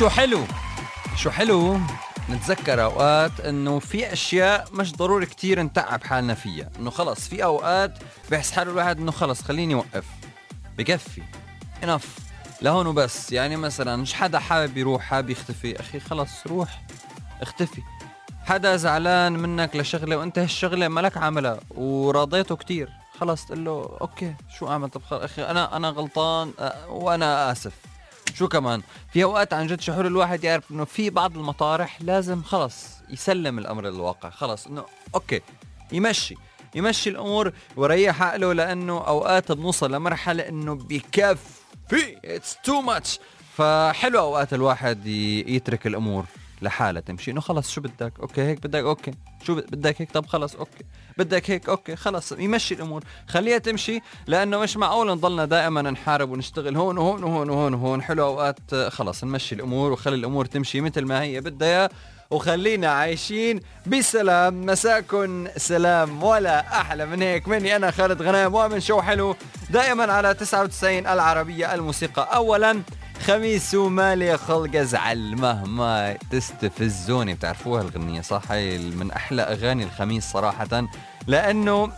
شو 0.00 0.08
حلو؟ 0.08 0.44
شو 1.16 1.30
حلو؟ 1.30 1.80
نتذكر 2.30 2.84
أوقات 2.84 3.40
إنه 3.40 3.78
في 3.78 4.12
أشياء 4.12 4.68
مش 4.72 4.92
ضروري 4.92 5.26
كتير 5.26 5.62
نتعب 5.62 6.04
حالنا 6.04 6.34
فيها. 6.34 6.70
إنه 6.78 6.90
خلص 6.90 7.28
في 7.28 7.44
أوقات 7.44 7.98
بحس 8.30 8.52
حاله 8.52 8.70
الواحد 8.70 8.98
إنه 8.98 9.12
خلص 9.12 9.42
خليني 9.42 9.74
أوقف. 9.74 10.04
بكفي. 10.78 11.22
انف 11.84 12.18
لهون 12.62 12.86
وبس. 12.86 13.32
يعني 13.32 13.56
مثلا 13.56 13.96
مش 13.96 14.14
حدا 14.14 14.38
حابب 14.38 14.76
يروح 14.76 15.02
حابب 15.02 15.30
يختفي. 15.30 15.80
أخي 15.80 16.00
خلص 16.00 16.46
روح. 16.46 16.82
اختفي. 17.42 17.82
حدا 18.44 18.76
زعلان 18.76 19.32
منك 19.32 19.76
لشغلة 19.76 20.16
وأنت 20.16 20.38
هالشغلة 20.38 20.88
مالك 20.88 21.16
عاملها 21.16 21.60
وراضيته 21.70 22.56
كتير. 22.56 22.88
خلص 23.20 23.46
تقول 23.46 23.64
له 23.64 23.98
أوكي 24.00 24.34
شو 24.58 24.68
أعمل؟ 24.68 24.88
طب 24.88 25.02
أخي 25.12 25.42
أنا 25.42 25.76
أنا 25.76 25.88
غلطان 25.88 26.52
وأنا 26.88 27.52
آسف. 27.52 27.89
شو 28.34 28.48
كمان؟ 28.48 28.82
في 29.12 29.24
أوقات 29.24 29.52
عن 29.52 29.66
جد 29.66 29.80
شعور 29.80 30.06
الواحد 30.06 30.44
يعرف 30.44 30.70
إنه 30.70 30.84
في 30.84 31.10
بعض 31.10 31.36
المطارح 31.36 32.02
لازم 32.02 32.42
خلص 32.42 32.86
يسلم 33.10 33.58
الأمر 33.58 33.84
للواقع 33.88 34.30
خلص 34.30 34.66
إنه 34.66 34.84
okay 35.14 35.40
يمشي 35.92 36.34
يمشي 36.74 37.10
الأمور 37.10 37.52
ويريح 37.76 38.22
عقله 38.22 38.52
لأنه 38.52 38.98
أوقات 39.06 39.52
بنوصل 39.52 39.92
لمرحلة 39.94 40.48
إنه 40.48 40.74
بكفي 40.74 42.16
it's 42.24 42.56
too 42.64 42.80
much 42.80 43.18
فحلو 43.56 44.20
أوقات 44.20 44.54
الواحد 44.54 45.06
يترك 45.06 45.86
الأمور. 45.86 46.24
لحالها 46.62 47.00
تمشي. 47.00 47.30
إنه 47.30 47.40
خلص 47.40 47.70
شو 47.70 47.80
بدك؟ 47.80 48.12
okay 48.20 48.42
هيك 48.42 48.66
بدك؟ 48.66 48.84
okay. 48.84 49.12
شو 49.42 49.54
بدك 49.54 50.00
هيك؟ 50.00 50.12
طب 50.12 50.26
خلص 50.26 50.54
okay. 50.54 50.84
بدك 51.18 51.50
هيك؟ 51.50 51.68
okay 51.68 51.96
خلص. 51.96 52.32
يمشي 52.32 52.74
الأمور. 52.74 53.04
خليها 53.28 53.58
تمشي 53.58 54.00
لأنه 54.26 54.58
مش 54.58 54.76
معقول 54.76 55.10
نضلنا 55.10 55.44
دائما 55.44 55.82
نحارب 55.82 56.30
ونشتغل 56.30 56.76
هون 56.76 56.98
وهون 56.98 57.24
وهون 57.24 57.50
وهون 57.50 57.74
وهون. 57.74 58.02
حلو 58.02 58.26
أوقات 58.26 58.74
خلص 58.74 59.24
نمشي 59.24 59.54
الأمور 59.54 59.92
وخلي 59.92 60.16
الأمور 60.16 60.44
تمشي 60.44 60.80
مثل 60.80 61.04
ما 61.04 61.22
هي 61.22 61.40
بدها. 61.40 61.88
وخلينا 62.30 62.88
عايشين 62.88 63.60
بسلام. 63.86 64.66
مساكن 64.66 65.48
سلام. 65.56 66.22
ولا 66.22 66.80
أحلى 66.80 67.06
من 67.06 67.22
هيك. 67.22 67.48
مني 67.48 67.76
أنا 67.76 67.90
خالد 67.90 68.22
غنام 68.22 68.54
ومن 68.54 68.80
شو 68.80 69.00
حلو؟ 69.00 69.36
دائما 69.70 70.12
على 70.12 70.34
99 70.34 71.06
العربية 71.06 71.74
الموسيقى. 71.74 72.28
اولا 72.34 72.82
خميس 73.20 73.74
ومالي 73.74 74.38
خلق 74.38 74.76
أزعل 74.76 75.36
مهما 75.36 76.16
تستفزوني. 76.30 77.34
بتعرفوها 77.34 77.82
الغنية 77.82 78.20
صح 78.20 78.42
هاي 78.50 78.78
من 78.78 79.10
أحلى 79.10 79.42
أغاني 79.42 79.84
الخميس 79.84 80.24
صراحة 80.24 80.88
لأنه 81.26 81.92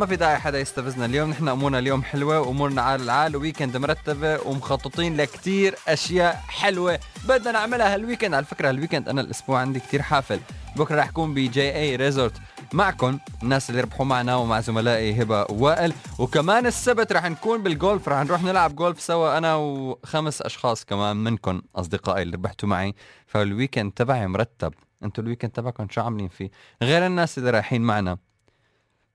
ما 0.00 0.06
في 0.06 0.16
داعي 0.16 0.38
حدا 0.38 0.60
يستفزنا 0.60 1.04
اليوم. 1.04 1.30
نحن 1.30 1.48
أمورنا 1.48 1.78
اليوم 1.78 2.02
حلوة 2.02 2.40
وامورنا 2.40 2.82
على 2.82 3.02
العال 3.02 3.36
و 3.36 3.41
weekend 3.41 3.76
مرتبة 3.76 4.40
ومخططين 4.40 5.16
لكتير 5.16 5.74
أشياء 5.88 6.44
حلوة 6.48 6.98
بدنا 7.28 7.52
نعملها 7.52 7.94
هال 7.94 8.03
weekend 8.03 8.34
على 8.34 8.44
فكرة 8.44 8.68
هال 8.68 8.77
weekend 8.77 9.08
أنا 9.08 9.20
الأسبوع 9.20 9.60
عندي 9.60 9.80
كتير 9.80 10.02
حافل. 10.02 10.40
بكرة 10.76 10.96
رح 10.96 11.08
أكون 11.08 11.34
ب 11.34 11.76
GA 11.76 11.96
resort 11.96 12.32
معكم 12.72 13.18
الناس 13.42 13.70
اللي 13.70 13.80
ربحوا 13.80 14.06
معنا 14.06 14.36
ومع 14.36 14.60
زملائي 14.60 15.22
هبة 15.22 15.46
ووائل 15.50 15.92
وكمان 16.18 16.66
السبت 16.66 17.12
رح 17.12 17.24
نكون 17.26 17.62
بالجولف 17.62 18.08
رح 18.08 18.24
نروح 18.24 18.42
نلعب 18.42 18.76
جولف 18.76 19.00
سوا 19.00 19.38
أنا 19.38 19.56
وخمس 19.56 20.42
أشخاص 20.42 20.84
كمان 20.84 21.16
منكم 21.16 21.62
أصدقائي 21.76 22.22
اللي 22.22 22.36
ربحتوا 22.36 22.68
معي. 22.68 22.94
فال 23.26 23.41
weekend 23.41 23.92
تبعي 23.92 24.26
مرتب. 24.26 24.74
أنتوا 25.04 25.24
الويكند 25.24 25.50
تبعكم 25.50 25.86
شو 25.90 26.00
عاملين 26.00 26.28
فيه؟ 26.28 26.50
غير 26.82 27.06
الناس 27.06 27.38
اللي 27.38 27.50
رايحين 27.50 27.82
معنا. 27.82 28.18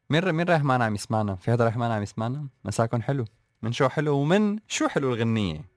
مين 0.09 0.31
مين 0.31 0.45
رايح 0.47 0.63
معنا 0.63 0.85
عم 0.85 0.95
يسمعنا؟ 0.95 1.35
في 1.35 1.51
حدا 1.51 1.63
رايح 1.63 1.77
معنا 1.77 1.93
عم 1.95 2.03
يسمعنا؟ 2.03 2.47
مساكن 2.65 3.03
حلو. 3.03 3.25
من 3.61 3.71
شو 3.71 3.89
حلو 3.89 4.17
ومن 4.17 4.59
شو 4.67 4.87
حلو 4.87 5.13
الغنية؟ 5.13 5.74